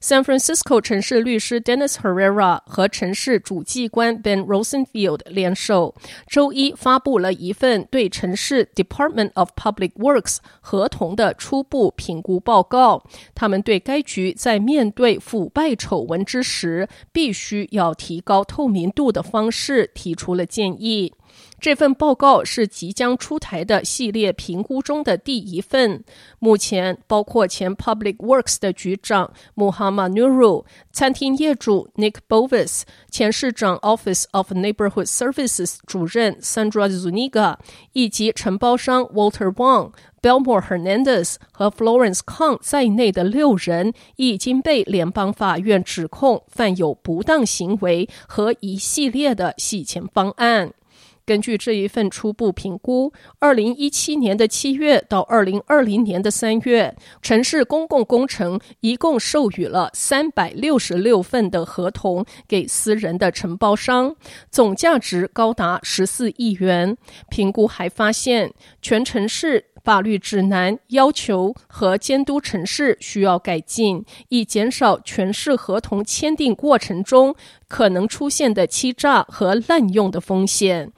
[0.00, 5.94] San Francisco 城市律师 Dennis Herrera 和城市主计官 Ben Rosenfield 联手，
[6.28, 13.02] 周一发布了一份对城市 Department of Public Works 合同的初步评估报告。
[13.34, 21.12] 他们对该局在面对腐败丑闻之时，必须要提高透明度的方式提出了建议。
[21.60, 26.04] 这份报告是即将出台的系列评估中的第一份。
[26.38, 37.56] 目前包括前 Public Works 的局长 Muhammad Nuru、餐厅业主 Nick Bovis、前市长 Office of Neighborhood Services 主任 Sandra Zuniga，
[37.92, 50.72] 以及承包商 Walter Wang、Belmore Hernandez 和 Florence Kong 在内的六人，已经被联邦法院指控犯有不当行为和一系列的洗钱方案。
[51.28, 64.16] 根据这一份初步评估，二零一七年的七月到二零二零年的三月，城市公共工程一共授予了三百六十六份的合同给私人的承包商，
[64.50, 66.96] 总价值高达十四亿元。
[67.28, 77.34] 评估还发现，全城市法律指南要求和监督城市需要改进，以减少全市合同签订过程中
[77.68, 80.90] 可能出现的欺诈和滥用的风险。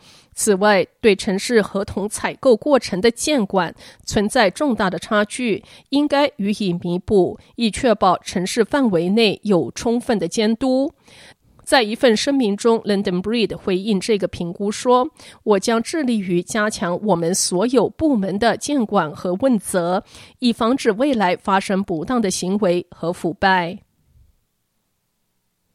[0.42, 3.74] 此外，对城市合同采购过程的监管
[4.06, 10.94] 存在重大的差距，应该予以弥补，以确保城市范围内有充分的监督。
[11.62, 15.10] 在一份声明中，London Breed 回应这个评估说
[15.44, 20.02] ：“我将致力于加强我们所有部门的监管和问责，
[20.38, 23.80] 以防止未来发生不当的行为和腐败。”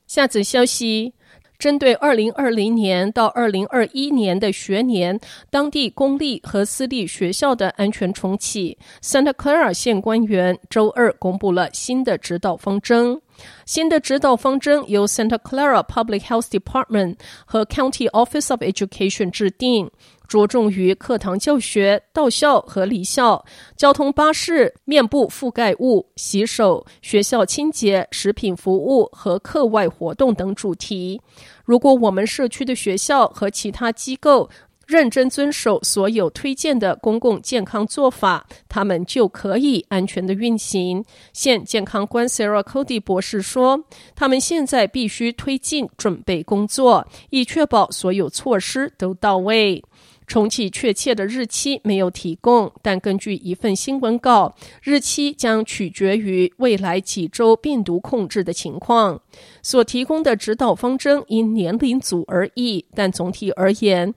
[0.07, 1.13] 下则消息。
[1.57, 13.21] 针对二零二零年到二零二一年的学年，当地公立和私立学校的安全重启，Santa Clara 县官员周二公布了新的指导方针。
[13.65, 19.89] 新的指导方针由 Santa Clara Public Health Department 和 County Office of Education 制定。
[20.27, 23.43] 着重于课堂教学、到校和离校、
[23.75, 31.21] 交通巴士、面部覆盖物、洗手、学校清洁、食品服务和课外活动等主题。
[31.63, 34.49] 如果我们社区的学校和其他机构
[34.85, 41.03] 认真遵守所有推荐的公共健康做法，他们就可以安全的运行。
[41.33, 43.85] 县健康官 Sarah Cody 博士说
[44.15, 49.83] ：“他们现在必须推进准备工作，以确保所有措施都到位。”
[50.27, 59.21] 重启确切的日期没有提供，但根据一份新闻稿，日期将取决于未来几周病毒控制的情况。
[59.61, 64.11] 所提供的指导方针因年龄组而异，但总体而言，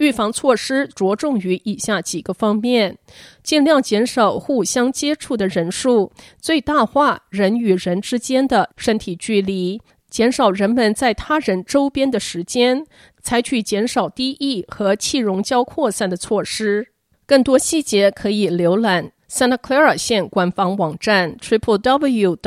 [0.00, 2.96] 预防措施着重于以下几个方面：
[3.42, 9.80] 尽量减少互相接触的人数，最大化人与人之间的身体距离。
[10.08, 12.84] 减少人们在他人周边的时间，
[13.22, 16.88] 采取减少滴液和气溶胶扩散的措施。
[17.26, 22.40] 更多细节可以浏览 Santa Clara 县官方网站 triple wdsccgov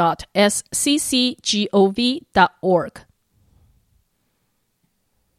[2.34, 2.92] dot org。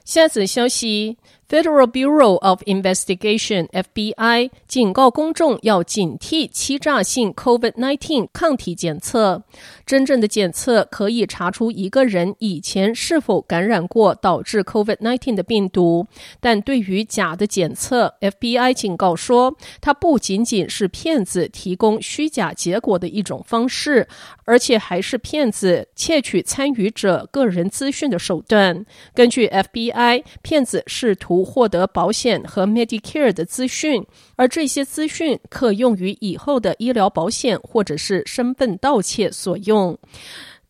[0.05, 1.19] 下则消息。
[1.55, 9.45] Federal Bureau of Investigation (FBI) 警告公众要警惕欺诈性 COVID-19 抗体检测。
[9.87, 16.09] 真正的检测可以查出一个人以前是否感染过导致 COVID-19 的病毒，
[16.41, 24.09] 但对于假的检测，FBI 警告说，它不仅仅是骗子提供虚假结果的一种方式，
[24.45, 28.85] 而且还是骗子窃取参与者个人资讯的手段。
[29.15, 34.05] 根据 FBI，骗子试图获得保险和 Medicare 的资讯，
[34.37, 39.99] 而这些资讯可用于以后的医疗保险或者是身份盗窃所用。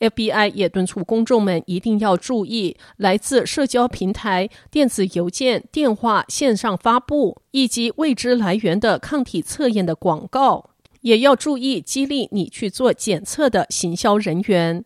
[0.01, 10.71] FBI 也敦促公众们一定要注意来自社交平台、电子邮件、电话、线上发布以及未知来源的抗体测验的广告，
[11.03, 14.85] 也要注意激励你去做检测的行销人员。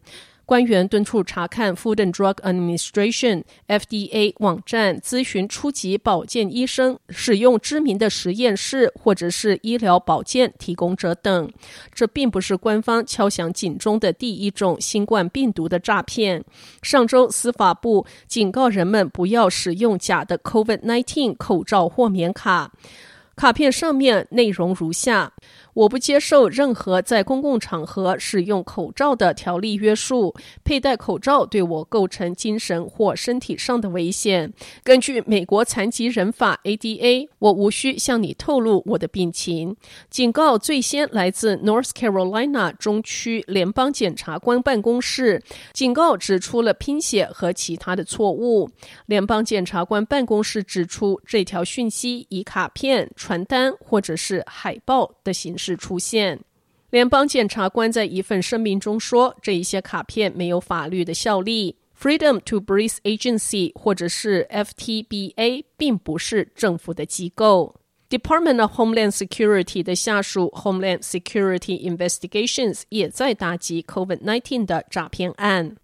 [0.48, 11.50] 官员敦促查看 Food and Drug Administration（FDA） 网站，咨询初级保健医生、使用知名的实验室或者是医疗保健提供者等。
[11.92, 16.42] 这并不是官方敲响警钟的第一种新冠病毒的诈骗。
[16.80, 22.72] 上周，司法部警告人们不要使用假的 COVID-19 口罩豁免卡。
[23.38, 25.32] 卡片上面内容如下：
[25.72, 30.34] 我不接受任何在公共场合使用口罩的条例约束。
[30.64, 34.52] 佩戴口罩对我构成精神或身体上的危险。
[34.82, 39.76] 根据美国残疾人法 （ADA），我无需向你透露我的病情。
[40.10, 45.40] 警告最先来自 North Carolina 中区联邦检察官办公室。
[45.72, 48.68] 警告指出了拼写和其他的错误。
[49.06, 53.08] 联邦检察官办公室指出，这条讯息以卡片。
[53.28, 56.40] 传单或者是海报的形式出现。
[56.88, 61.76] 联邦检察官在一份声明中说，这一些卡片没有法律的效力。
[61.94, 67.74] Freedom to Breathe Agency 或者是 FTBA 并不是政府的机构。
[68.08, 75.76] Department of Homeland Security 的下属 Homeland Security Investigations 也在打击 COVID-19 的诈骗案。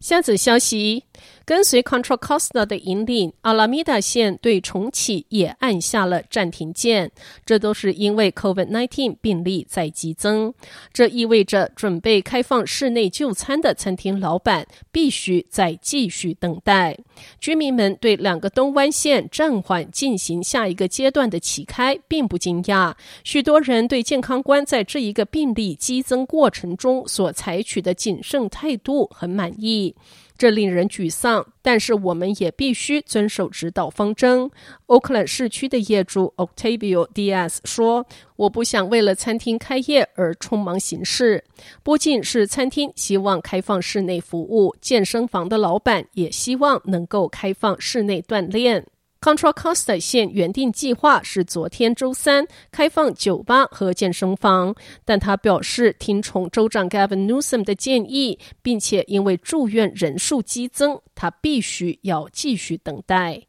[0.00, 1.04] 下则消息。
[1.46, 7.10] 跟随 Control Costa 的引领，阿拉米达县对重启也按下了暂停键。
[7.44, 10.54] 这都是因为 COVID-19 病例在激增。
[10.92, 16.98] 这意味着准备开放室内就餐的餐厅老板必须再继续等待。
[17.38, 22.94] 居民们对两个东湾县暂缓进行下一个阶段的启开并不惊讶。
[23.22, 29.94] 许多人对健康官在这一个病例激增过程中所采取的谨慎态度很满意。
[30.36, 34.50] 这令人沮丧，但是我们也必须遵守指导方针。
[34.86, 41.44] 奥克兰市区的业主 Octavio Diaz 说：“我不想为了餐厅开业而匆忙行事。
[41.82, 48.86] 不仅是餐厅希望开放室内服务，健身房的老板也希望能够开放室内锻炼。”
[49.24, 63.44] Contra Costa 县原定计划是昨天周三开放酒吧和健身房，但他表示听从州长 Gavin Newsom 的建议，并且因为住院人数激增，他必须要继续等待。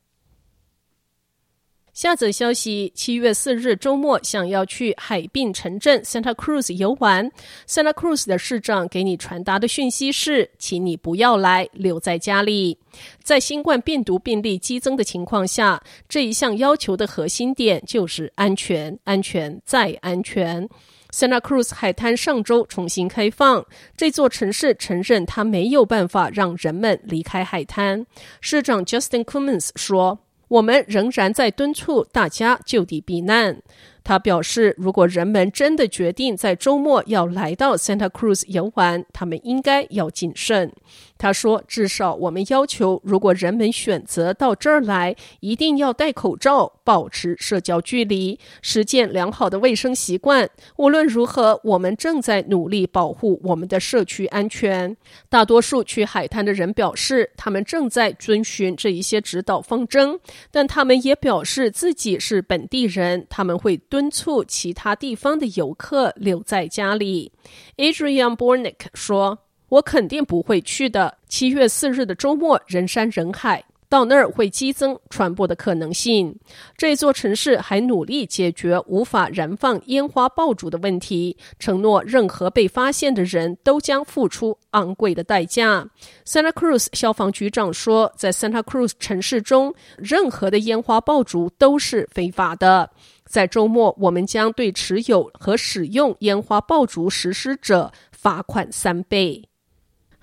[1.95, 7.31] 下则消息：七月四日周末，想要去海滨城镇 Santa Cruz 游玩
[7.69, 12.77] ，Santa Cruz 的市长给你传达的讯息是，请你不要来，留在家里。
[13.23, 20.67] 在新冠病毒病例激增的情况下，这一项要求的核心点就是安全，安全再安全。
[21.13, 23.65] Santa Cruz 海滩上周重新开放，
[23.95, 28.05] 这座城市承认他没有办法让人们离开海滩。
[28.41, 30.19] 市长 Justin Cummins 说。
[30.47, 33.61] 我们仍然在敦促大家就地避难。
[34.03, 40.71] 他表示，如果人们真的决定在周末要来到 Santa Cruz 游玩，他们应该要谨慎。
[41.17, 50.49] 他说：“至少我们要求，如果人们选择到这儿来，一定要戴口罩，保持社交距离，实践良好的卫生习惯。
[50.75, 54.95] 无论如何，我们正在努力保护我们的社区安全。”
[55.29, 60.19] 大多数去海滩的人表示，他们正在遵循这一些指导方针，
[60.51, 67.31] 但他们也表示自己是本地人，他们会敦促其他地方的游客留在家里。
[67.77, 69.44] Adrian Bornick 说。
[69.69, 71.17] 我肯定不会去的。
[71.27, 76.35] 七月四日的周末，人山人海，到那儿会激增传播的可能性。
[76.77, 85.87] 这座城市还努力解决无法燃放烟花爆竹的问题，承诺任何被发现的人都将付出昂贵的代价。
[86.25, 92.89] Santa Cruz 消防局长说，在 Santa Cruz 城市中，任何的烟花爆竹都是非法的。
[93.25, 99.43] 在周末，我们将对持有和使用烟花爆竹实施者罚款三倍。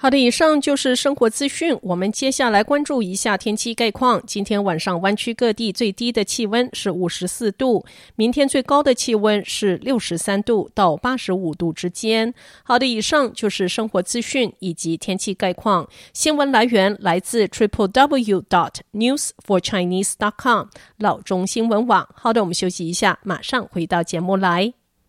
[0.02, 1.78] 好的，以上就是生活资讯。
[1.80, 4.20] 我们接下来关注一下天气概况。
[4.26, 7.84] 今天晚上湾区各地最低的气温是五十四度，
[8.16, 12.34] 明天最高的气温是六十三度到八十五度之间。
[12.64, 15.88] 好的，以上就是生活资讯以及天气概况。
[16.12, 20.66] 新闻来源来自 triple w dot news for chinese dot com
[20.98, 22.08] 老中新闻网。
[22.16, 24.74] 好的，我们休息一下，马上回到节目来。